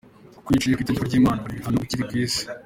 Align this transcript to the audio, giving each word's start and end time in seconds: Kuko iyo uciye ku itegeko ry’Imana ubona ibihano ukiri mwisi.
Kuko 0.35 0.47
iyo 0.49 0.57
uciye 0.57 0.75
ku 0.75 0.81
itegeko 0.83 1.05
ry’Imana 1.09 1.37
ubona 1.41 1.53
ibihano 1.55 1.79
ukiri 1.83 2.03
mwisi. 2.07 2.41